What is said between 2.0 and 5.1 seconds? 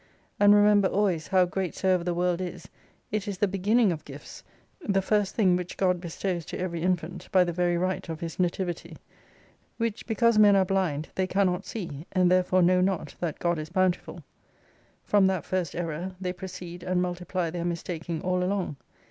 the world is, it is the beginning of Gifts, the